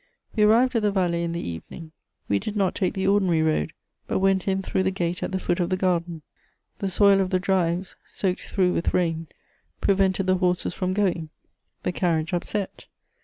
We 0.35 0.41
arrived 0.41 0.73
at 0.75 0.81
the 0.81 0.91
Vallée 0.91 1.21
in 1.23 1.31
the 1.31 1.47
evening. 1.47 1.91
We 2.27 2.39
did 2.39 2.55
not 2.55 2.73
take 2.73 2.95
the 2.95 3.05
ordinary 3.05 3.43
road, 3.43 3.71
but 4.07 4.17
went 4.17 4.47
in 4.47 4.63
through 4.63 4.81
the 4.81 4.89
gate 4.89 5.21
at 5.21 5.31
the 5.31 5.37
foot 5.37 5.59
of 5.59 5.69
the 5.69 5.77
garden. 5.77 6.23
The 6.79 6.87
soil 6.89 7.21
of 7.21 7.29
the 7.29 7.37
drives, 7.37 7.95
soaked 8.03 8.41
through 8.41 8.73
with 8.73 8.95
rain, 8.95 9.27
prevented 9.79 10.25
the 10.25 10.39
horses 10.39 10.73
from 10.73 10.93
going; 10.93 11.29
the 11.83 11.91
carriage 11.91 12.33
upset. 12.33 12.87